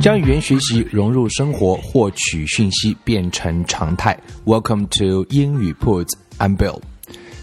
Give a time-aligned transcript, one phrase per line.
[0.00, 4.18] 将语言学习融入生活，获取讯息变成常态。
[4.44, 6.12] Welcome to 英语 Puts.
[6.38, 6.80] I'm Bill.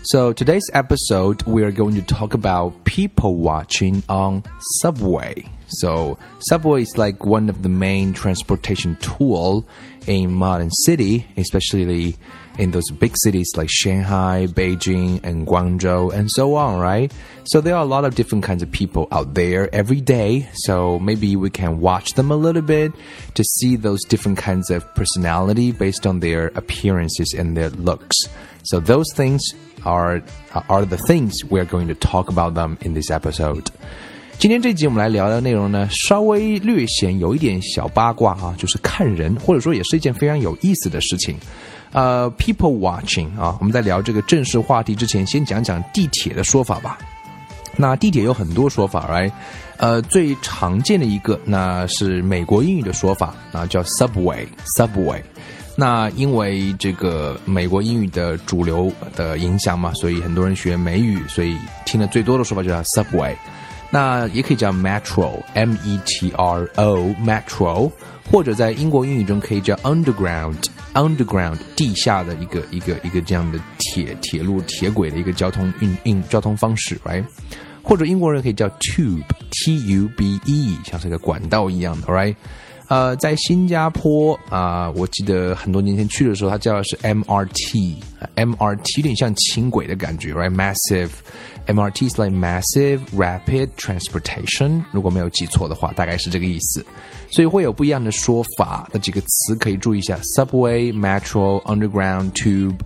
[0.04, 4.44] So today's episode, we are going to talk about people watching on
[4.82, 5.46] subway.
[5.68, 6.18] So
[6.50, 9.64] subway is like one of the main transportation tool
[10.06, 12.16] in modern city, especially
[12.58, 17.12] in those big cities like Shanghai, Beijing, and Guangzhou, and so on, right?
[17.46, 20.48] So there are a lot of different kinds of people out there every day.
[20.54, 22.92] So maybe we can watch them a little bit
[23.34, 28.16] to see those different kinds of personality based on their appearances and their looks.
[28.64, 29.42] So those things
[29.84, 30.22] are
[30.70, 33.66] are the things we're going to talk about them in this episode.
[34.40, 41.38] 今天这集我们来聊的内容呢，稍微略显有一点小八卦啊，就是看人，或者说也是一件非常有意思的事情。
[41.93, 46.99] 呃，people watching 啊，我们在聊这个正式话题之前，先讲讲地铁的说法吧。
[47.77, 49.31] 那地铁有很多说法，right？
[49.77, 55.23] 呃，最常见的一个那是美国英语的说法，啊，叫 subway，subway。
[55.77, 63.33] 那因为这个美国英语的主流的影响嘛，所以很多人学美语，所以听的最多的说法就叫 subway。
[63.91, 67.91] 那也可以叫 metro，m e t r o，metro，
[68.31, 77.25] 或者在英国英语中可以叫 underground，underground 地下的一个一个一个这样的铁铁路铁轨的一个交通运运交通方式，right？
[77.83, 82.37] 或者英国人可以叫 tube，t u b e，像是个管道一样的，right？
[82.89, 91.11] 呃，在新加坡啊，我记得很多年前去的时候，它叫的是 MRT，MRT 有点像轻轨的感觉，right？Massive。
[91.67, 96.83] MRT is like massive rapid transportation，如果没有记错的话，大概是这个意思。
[97.31, 102.79] 所以会有不一样的说法，那几个词可以注意一下：subway、metro、underground、tube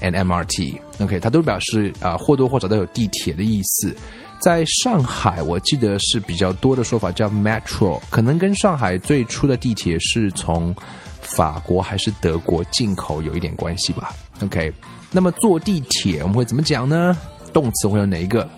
[0.00, 0.78] and MRT。
[1.00, 3.94] OK，它都表示啊、或多或少都有地铁的意思。
[4.40, 10.74] 在上海，我记得是比较多的说法叫 metro，可能跟上海最初的地铁是从
[11.20, 14.14] 法国还是德国进口有一点关系吧。
[14.42, 14.72] OK，
[15.10, 17.16] 那么坐地铁我们会怎么讲呢？
[17.52, 18.48] 动词会有哪一个？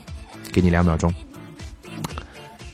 [0.52, 1.12] 给你两秒钟。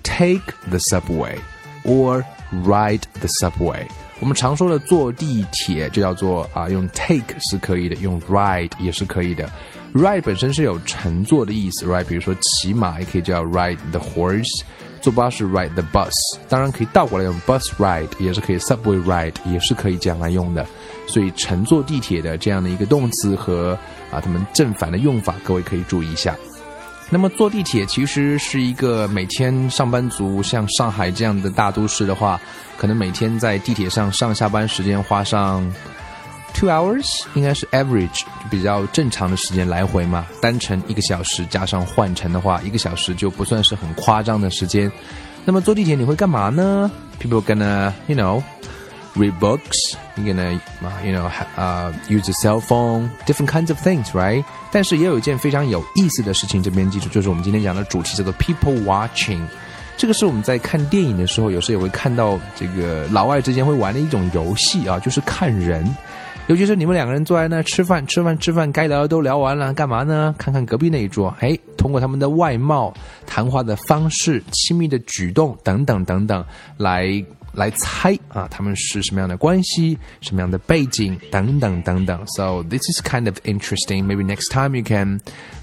[0.03, 1.39] Take the subway
[1.85, 2.25] or
[2.65, 3.87] ride the subway。
[4.21, 9.49] 我们常说的坐地铁就叫做啊，用 take 是可以的，用 ride 也是可以的。
[9.95, 12.05] ride 本身是有乘坐的意思，right？
[12.05, 14.63] 比如说骑马也可以叫 ride the horse，
[15.01, 16.13] 坐巴士 ride the bus，
[16.49, 20.67] 当然可以倒过来用 bus ride 也是可以，subway ride 也是可以这样来用的。
[21.07, 23.79] 所以乘坐地铁的这样的一个动词和
[24.11, 26.37] 啊，他们正反的用法，各位可以注意一下。
[27.11, 32.41] 那么坐地铁其实是一个每天上班族，像上海这样的大都市的话，
[32.77, 35.67] 可能每天在地铁上上下班时间花上
[36.53, 40.27] two hours，应该是 average 比较正常的时间来回嘛。
[40.41, 44.91] 单程一个小时加上换乘的话，一个小时就不算是很夸张的时间。
[45.45, 46.91] 那么坐地铁你会干嘛呢
[47.21, 48.43] ？People gonna you know。
[49.17, 54.07] read books, you gonna, uh, you know, uh, use a cell phone, different kinds of things,
[54.13, 54.45] right?
[54.71, 59.41] 但是也有一件非常有意思的事情，这边记住，就是我们今天讲的主题叫做 people watching。
[59.97, 65.85] 这个是我们在看电影的时候，有时也会看到这个老外之间会玩的一种游戏啊，就是看人。
[66.49, 70.35] 尤其是你们两个人坐在那吃饭、吃饭、吃饭，该聊的都聊完了，干嘛呢？
[70.37, 72.93] 看看隔壁那一桌，哎，通过他们的外貌、
[73.27, 76.45] 谈话的方式、亲密的举动等等等等
[76.77, 77.25] 来。
[77.55, 82.23] 来猜啊，他们是什么样的关系，什么样的背景等等等等。
[82.37, 84.05] So this is kind of interesting.
[84.05, 85.21] Maybe next time you can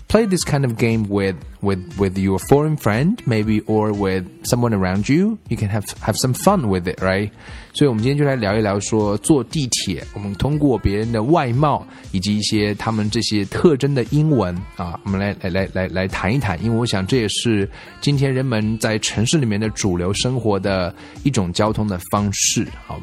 [0.07, 4.73] play this kind of game with with with your foreign friend, maybe or with someone
[4.73, 5.37] around you.
[5.49, 7.31] You can have have some fun with it, right?
[7.73, 16.63] 所以，我们今天就来聊一聊说坐地铁，我们通过别人的外貌以及一些他们这些特征的英文啊，我们来来来来来谈一谈。
[16.63, 17.69] 因为我想这也是
[17.99, 22.65] 今天人们在城市里面的主流生活的一种交通的方式。
[22.85, 22.99] 好。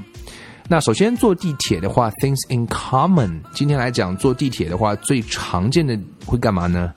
[0.67, 3.39] 那首先坐地铁的话，things in common。
[3.53, 6.93] 今天来讲坐地铁的话，最常见的会干嘛呢？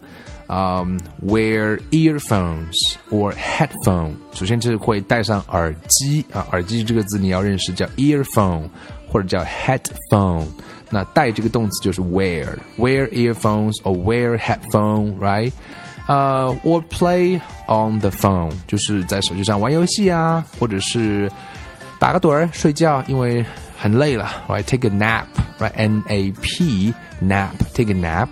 [0.49, 2.75] 啊、um,，wear earphones
[3.09, 4.11] or headphone。
[4.33, 8.69] 首先就是会戴上耳机啊，耳机这个字你要认识，叫 earphone
[9.09, 10.49] 或者叫 headphone。
[10.91, 15.53] 那戴这个动词就是 wear，wear earphones or wear headphone，right？
[16.09, 21.31] 呃、uh,，or play on the phone，就是在手机上玩游戏啊，或者是
[22.00, 23.44] 打个盹儿睡觉，因为
[23.78, 28.28] 很累了，right？Take a nap，right？N A P nap，take a nap。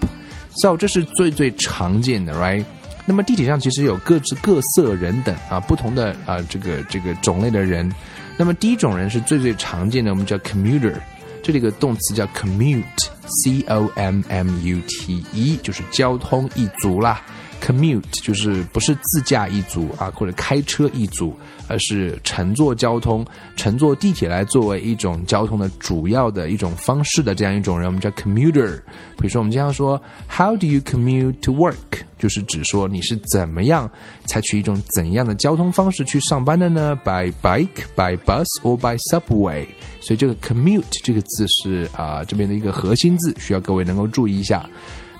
[0.55, 2.63] So 这是最最常见的，right？
[3.05, 7.91] 那么地铁上其实有各自各色人等啊，不同的啊这个这个种类的人。
[8.37, 10.93] 那么第一种人是最最常见的，我们叫 commuter。
[11.41, 17.21] 这里个动词叫 commute，c o m m u t e，就是交通一族啦。
[17.63, 21.33] Commute 就是不是自驾一族啊，或者开车一族，
[21.69, 23.25] 而是乘坐交通、
[23.55, 28.77] 乘坐地铁来作为一种交通的主要的一种方式的这样一种人，我们叫 commuter。
[29.17, 32.03] 比如说，我们经常说 How do you commute to work？
[32.19, 33.89] 就是指说你是怎么样
[34.25, 39.67] 采取一种怎样的交通方式去上班的呢？By bike, by bus, or by subway？
[40.01, 44.69] 所以这个 commute 这个字是啊这边的一个核心字，需要各位能够注意一下。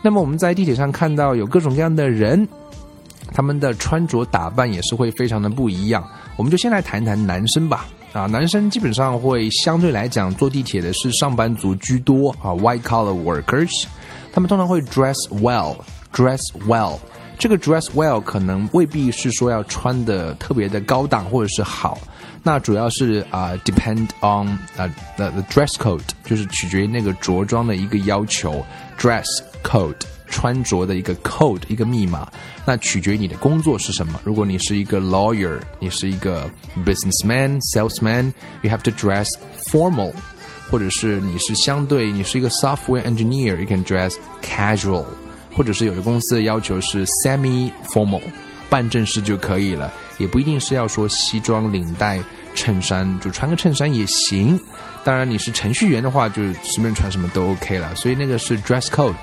[0.03, 2.45] 那么我们在地铁上看到有各种各样的人，
[3.33, 6.05] 他们的穿着打扮也是会非常的不一样。
[6.35, 7.85] 我们就先来谈谈男生吧。
[8.11, 13.85] 啊，男生基本上会相对来讲坐地铁的是上班族居多啊，white collar workers。
[14.31, 16.99] 他们通常会 dress well，dress well。
[17.39, 21.97] 这个 dress well 可能未必是说要穿的特别的高档或者是好，
[22.43, 24.47] 那主要是啊 depend on
[24.77, 28.63] 啊 the the dress code，就是取决于那个着装的一个要求
[28.99, 29.25] ，dress。
[29.63, 29.95] Code
[30.27, 32.27] 穿着的一个 code 一个密码，
[32.65, 34.19] 那取决于你的工作是什么。
[34.23, 36.49] 如果你是一个 lawyer，你是一个
[36.85, 39.31] businessman、salesman，you have to dress
[39.65, 40.11] formal；
[40.71, 45.05] 或者是你是相对你是一个 software engineer，you can dress casual；
[45.55, 48.21] 或者是有的公司的要求是 semi formal，
[48.69, 52.19] 办正式就可以了，也不一定是要说西装领带
[52.55, 54.59] 衬衫，就穿个衬衫也行。
[55.03, 57.93] 当然你是程序员的话，就随便穿什么都 OK 了。
[57.93, 59.13] 所以那个是 dress code。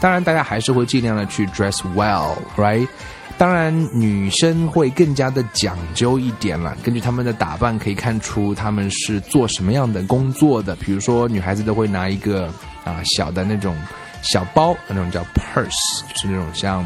[0.00, 2.88] 当然，大家还是会尽量的去 dress well，right？
[3.36, 6.76] 当然，女生会更加的讲究一点了。
[6.82, 10.74] 根据她们的打扮，可以看出她们是做什么样的工作的。
[10.76, 12.52] 比如说，女孩子都会拿一个
[12.84, 13.74] 啊小的那种
[14.22, 16.84] 小包，那种叫 purse，就是那种像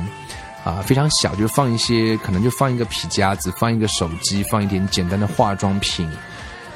[0.65, 6.09] 啊非常小，就放一些，可能就放一个皮夹子，放一个手机，放一点简单的化妆品。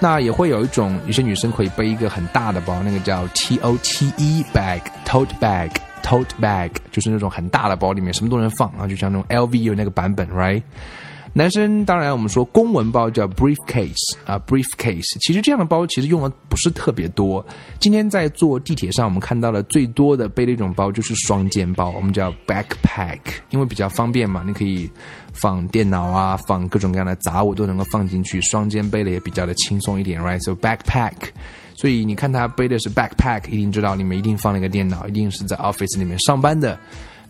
[0.01, 5.71] 那也会有一种，有些女生可以背一个很大的包，那个叫 T O T E bag，tote bag。
[6.09, 10.63] Tote bag 就是那种很大的包，里面什么都能放啊，就像那种 LV 有那个版本，right？
[11.35, 15.19] 男生当然我们说公文包叫 briefcase 啊，briefcase。
[15.21, 17.45] 其实这样的包其实用的不是特别多。
[17.79, 23.21] 今天在坐地铁上，我们看到的最多的背的一种包就是双肩包，我们叫 backpack，
[23.51, 24.91] 因为比较方便嘛，你可以
[25.35, 31.13] 放电脑啊，放各种各样的杂物都能够放进去，双肩背的也比较的轻松一点，right？So backpack。
[31.81, 36.77] 所以你看他背的是 backpack，一定知道里面一定放了一个电脑，一定是在 office 里面上班的。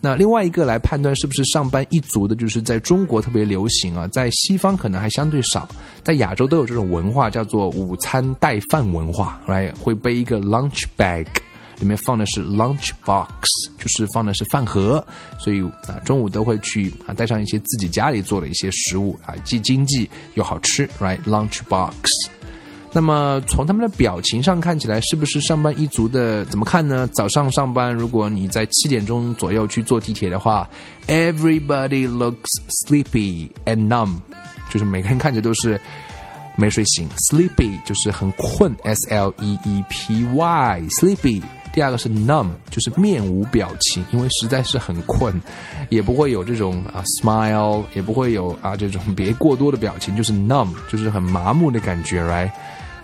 [0.00, 5.68] 那另外一个来判断是不是上班一族的，就是在中国特别流行啊，在西方可能还相对少，
[6.02, 9.76] 在亚洲都有这种文化，叫做午餐带饭文化，right？
[9.76, 11.26] 会背一个 lunch bag，
[11.80, 13.28] 里面放的是 lunch box，
[13.78, 15.04] 就是放的是饭盒，
[15.38, 22.37] 所以啊中午都会去啊带上一些自己家里做的一些食物啊，既经济又好吃，right？lunch box。
[22.92, 26.44] 那么从他们的表情上看起来，是不是上班一族的？
[26.46, 27.06] 怎么看呢？
[27.08, 30.68] 早上上班，如果你在七点钟左右去坐地铁的话
[31.06, 32.36] ，everybody looks
[32.86, 34.16] sleepy and numb，
[34.70, 35.80] 就是每个人看着都是
[36.56, 41.42] 没睡醒，sleepy 就是很困，s l e e p y，sleepy。
[41.78, 45.40] 第二个是 numb，就是面无表情，因为实在是很困，
[45.90, 52.50] 也不会有这种啊 smile，也不会有啊这种别过多的表情，就是 numb，就是很麻木的感觉，right？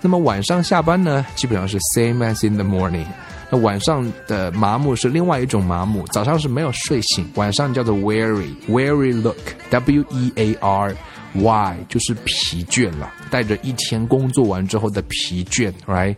[0.01, 3.07] 那么晚上下班呢，基本上是 same as in the morning。
[3.49, 10.93] 那晚上的麻木是另外一种麻木，早上是没有睡醒，晚上叫做 weary，weary look，w e a r
[11.35, 16.17] y，就是疲倦了，带着一天工作完之后的疲倦，right？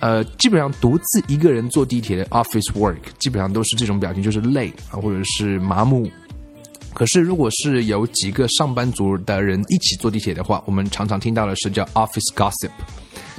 [0.00, 6.10] 呃，基本上独自一个人坐地铁的 office work，基本上都是这种表情，就是累啊，或者是麻木。
[6.94, 12.70] 可是，如果是有几个上班族的人一起坐地铁的话，我们常常听到的是叫 office gossip，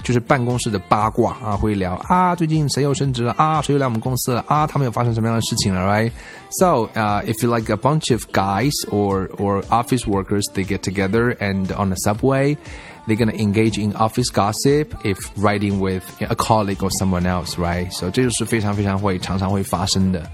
[0.02, 10.78] 就是办公室的八卦啊，会聊啊，最近谁又升职了啊，谁又来我们公司了啊，他们又发生什么样的事情了，right？So, uh, if you like a bunch of guys or or office workers, they get
[10.82, 12.56] together and on the subway,
[13.06, 17.90] they're gonna engage in office gossip if riding with a colleague or someone else, right?
[17.90, 20.30] So 这就是非常非常会常常会发生的。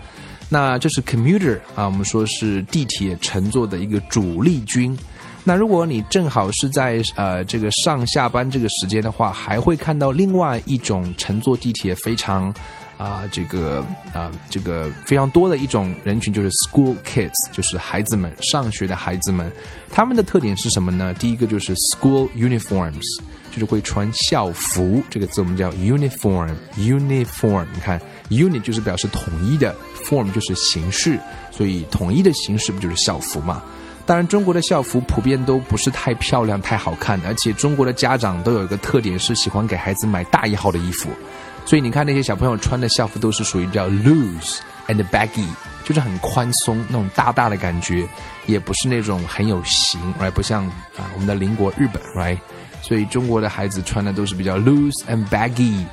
[0.49, 4.99] 那这是 commuter 啊，我们说是地铁乘坐的一个主力军。
[5.48, 12.52] 那如果你正好是在呃这个上下班这个时间的话，还会看到另外一种乘坐地铁非常
[12.98, 19.52] 啊，这个啊，这个非常多的一种人群就是 school kids，就是孩子们上学的孩子们。
[19.92, 21.14] 他们的特点是什么呢？
[21.14, 23.06] 第一个就是 school uniforms，
[23.52, 25.04] 就是会穿校服。
[25.12, 27.68] 这个字我们叫 uniform，uniform。
[27.72, 31.20] 你看，unit 就是表示统一的，form 就是形式，
[31.52, 33.62] 所以统一的形式不就是校服嘛？
[34.06, 41.10] 当然，中国的校服普遍都不是太漂亮、太好看，而且中国的家长都有一个特点，是喜欢给孩子买大一号的衣服。
[41.66, 45.48] 所以你看那些小朋友穿的校服都是属于叫 loose and baggy，
[45.84, 48.08] 就是很宽松那种大大的感觉，
[48.46, 50.30] 也不是那种很有型，right？
[50.30, 52.38] 不像啊我们的邻国日本，right？
[52.84, 55.84] 所以中国的孩子穿的都是比较 loose and baggy。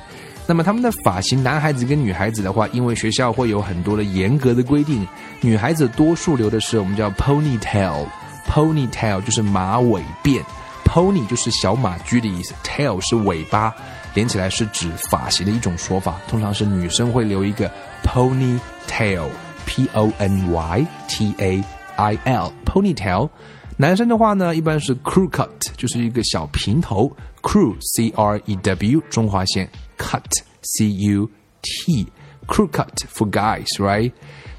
[0.45, 5.07] 那么他们的发型，男孩子跟女孩子的话，因为学校会有很多的严格的规定，
[5.41, 10.41] 女孩子多数留的是我们叫 ponytail，ponytail 就是马尾辫
[10.83, 13.73] ，pony 就是小马驹的意思，tail 是尾巴，
[14.13, 16.17] 连起来是指发型的一种说法。
[16.27, 17.71] 通常是女生会留一个
[18.03, 21.63] ponytail，p o n y t a
[21.95, 23.29] i l，ponytail。
[23.77, 27.11] 男生的话呢，一般是 crew cut，就是一个小平头
[27.41, 29.69] ，crew c r e w 中华线。
[29.97, 30.21] cut
[30.61, 31.29] c u
[31.61, 32.05] t
[32.45, 34.11] crew cut for guys right，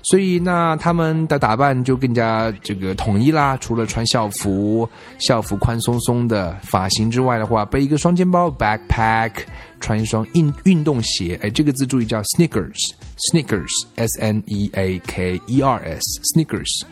[0.05, 3.57] 所以那他们的打扮就更加这个统一啦。
[3.59, 9.33] 除了穿校服，校服宽松松的发型之外的话，背一个双肩包 backpack，
[9.81, 11.39] 穿一双运运动鞋。
[11.43, 16.03] 哎，这个字注意叫 sneakers，sneakers s n e a k e r s
[16.33, 16.85] sneakers。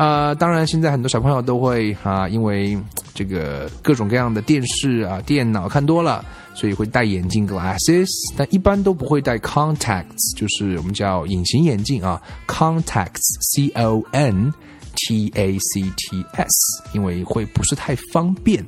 [0.00, 2.74] 啊，当然，现在很多小朋友都会啊，因为
[3.12, 14.50] 这个各种各样的电视啊、电脑看多了，所以会戴眼镜 glasses，但一般都不会戴 contacts，就是我们叫隐形眼镜啊，contacts c o n
[14.94, 18.64] t a c t s，因为会不是太方便，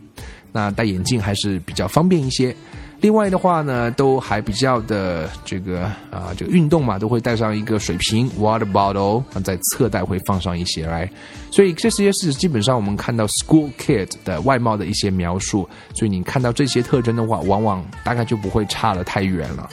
[0.53, 2.55] 那戴眼镜还是比较方便一些。
[3.03, 11.11] 另外的话呢，都还比较的这个啊，这个运动嘛，都会带上一个水瓶 （water bottle），在侧袋会放上一些来。
[11.51, 15.69] 所以这些是基本上我们看到 school kid 的外貌的一些描述。
[15.95, 19.69] 所以你看到这些特征的话，往往大概就不会差得太远了。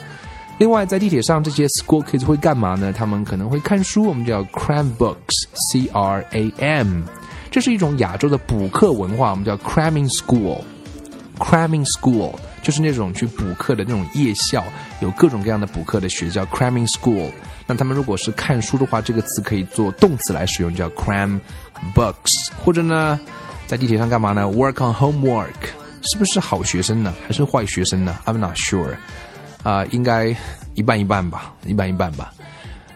[0.58, 2.92] 另外，在地铁上，这些 school kids 会干嘛呢？
[2.92, 7.02] 他们可能会看书，我们叫 cram books（c r a m），
[7.48, 12.34] 这是一种亚洲的补课文化，我们叫 cramming school（cramming school）。
[12.62, 14.64] 就是那种去补课的那种夜校，
[15.00, 17.30] 有各种各样的补课的学校，cramming school。
[17.66, 21.40] 那他们如果是看书的话，这个词可以做动词来使用，叫 cram
[21.94, 22.50] books。
[22.64, 23.18] 或者呢，
[23.66, 25.46] 在地铁上干嘛呢？work on homework，
[26.02, 27.14] 是不是好学生呢？
[27.26, 28.96] 还是坏学生呢？I'm not sure。
[29.62, 30.34] 啊，应该
[30.74, 32.32] 一半一半吧，一半一半吧。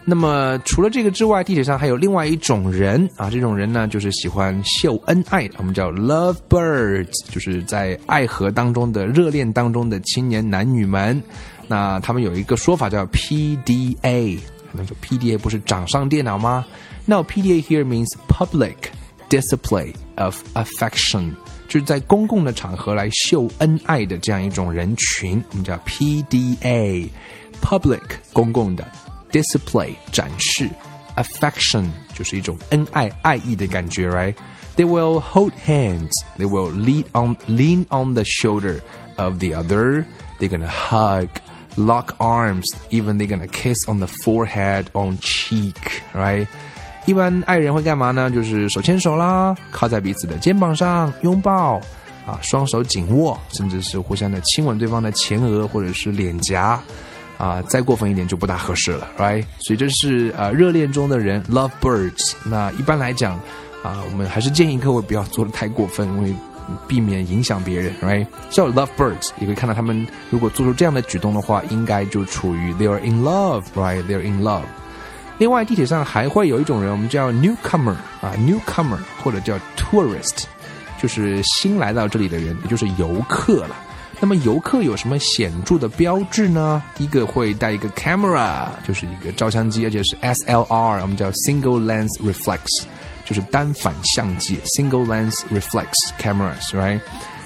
[0.07, 11.19] 那么除了这个之外，地铁上还有另外一种人啊，这种人呢就是喜欢秀恩爱，我们叫 love birds，就是在爱河当中的热恋当中的青年男女们。
[11.67, 14.37] 那他们有一个说法叫 PDA，
[14.71, 16.63] 可能说 PDA 不是掌上电脑吗
[17.03, 18.75] 那 PDA here means public
[19.27, 21.31] display of affection，
[21.67, 27.09] 就是在公共的场合来秀恩爱的这样一种人群，我们叫 PDA，public
[28.31, 28.87] 公共的。
[29.34, 30.68] display 展示，
[31.16, 34.34] affection 就是一种恩爱爱意的感觉，right?
[34.76, 36.12] They will hold hands.
[36.38, 38.80] They will lean on lean on the shoulder
[39.16, 40.04] of the other.
[40.38, 41.28] They're gonna hug,
[41.76, 42.72] lock arms.
[42.90, 45.74] Even they're gonna kiss on the forehead, on cheek,
[46.14, 46.46] right?
[47.06, 48.30] 一般爱人会干嘛呢？
[48.30, 51.80] 就是手牵手啦，靠在彼此的肩膀上拥抱
[52.26, 56.80] 啊，双手紧握，甚至是互相的亲吻对方的前额或者是脸颊。
[57.37, 59.43] 啊，再过分一点就不大合适了，right？
[59.59, 62.33] 所以这是呃热恋中的人，love birds。
[62.43, 63.33] 那一般来讲，
[63.83, 66.35] 啊，我们还是建议各位不要做的太过分，因为
[66.87, 68.25] 避免影响别人，right？
[68.49, 74.63] 叫 love birds，你可以看到他们如果做出这样的举动的话，应该就处于 they are in love，right？they are in love。
[75.37, 80.45] 另外，地铁上还会有一种人，我们叫 newcomer 啊，newcomer 或者叫 tourist，
[81.01, 83.75] 就是新来到这里的人，也就是游客了。
[84.19, 86.81] 那么游客有什么显著的标志呢？
[86.95, 92.83] 第一个会带一个 camera，就是一个照相机，而且是 SLR，我们叫 single lens reflex，
[93.23, 95.87] 就是单反相机 single lens reflex
[96.19, 96.99] cameras，right？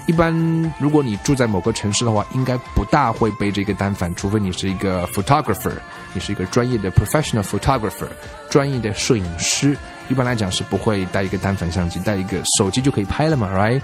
[0.06, 0.32] 一般
[0.78, 5.72] 如果你住在某个城市的话，应该不大会背这个单反，除非你是一个 photographer，
[6.14, 8.08] 你是一个专业的 professional photographer，
[8.48, 9.76] 专业的摄影师。
[10.08, 13.80] 一般来讲是不会带一个单反相机，带一个手机就可以拍了嘛，right？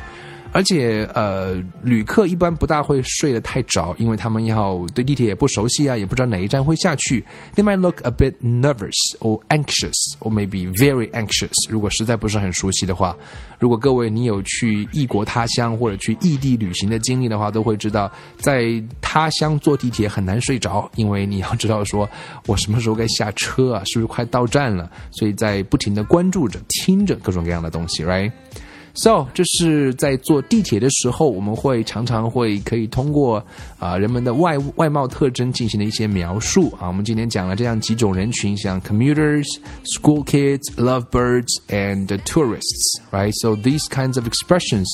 [0.56, 7.22] 而且呃，旅客一般不大会睡得太早，因为他们要对地铁也不熟悉啊，也不知道哪一站会下去。
[7.54, 11.52] They might look a bit nervous or anxious or maybe very anxious。
[11.68, 13.14] 如果实在不是很熟悉的话，
[13.58, 22.08] 如果各位你有去异国他乡或者去异地旅行的经历的话，都会知道，在他乡坐地铁很难睡着，因为你要知道说
[22.46, 24.90] 我什么时候该下车啊，是不是快到站了？
[25.10, 28.32] 所以在不停的关注着、听着各种各样的东西，right？
[28.95, 33.37] ，right？So，这是在坐地铁的时候，我们会常常会可以通过
[33.79, 36.87] 啊、呃、人们的外外貌特征进行的一些描述啊。
[36.87, 43.33] 我们今天讲了这样几种人群，像 commuters、school kids、lovebirds and tourists, right?
[43.41, 44.87] So these kinds of expressions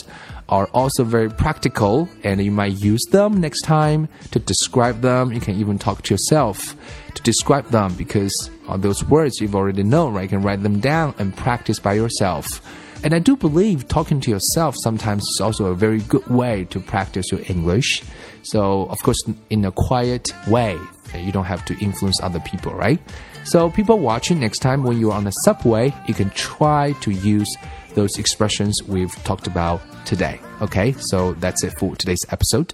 [0.48, 5.34] are also very practical and you might use them next time to describe them.
[5.34, 6.76] You can even talk to yourself
[7.16, 8.32] to describe them because
[8.70, 10.24] uh, those words you've already known, right?
[10.24, 12.62] You can write them down and practice by yourself.
[13.04, 16.80] And I do believe talking to yourself sometimes is also a very good way to
[16.80, 18.04] practice your English.
[18.44, 20.80] So, of course, in a quiet way,
[21.16, 23.00] you don't have to influence other people, right?
[23.44, 27.56] So, people watching next time when you're on the subway, you can try to use
[27.94, 30.40] those expressions we've talked about today.
[30.62, 32.74] Okay, so that's it for today's episode.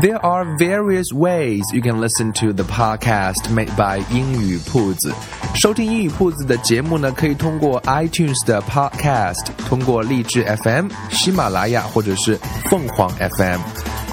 [0.00, 5.41] There are various ways you can listen to the podcast made by 英语铺子。
[5.55, 12.37] 收听英语铺子的节目呢，可以通过 iTunes 的 Podcast，通过荔枝 FM、喜马拉雅或者是
[12.69, 13.59] 凤凰 FM。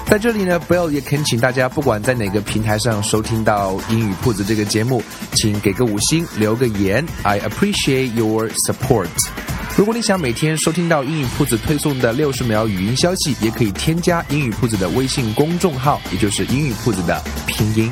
[0.05, 7.05] 在这里呢，Bill 也恳请大家，不管在哪个平台上收听到英语铺子这个节目，请给个五星，留个言。
[7.23, 9.07] I appreciate your support。
[9.75, 17.89] 如果你想每天收听到英语铺子推送的六十秒语音消息，也可以添加英语铺子的微信公众号，也就是英语铺子的拼音。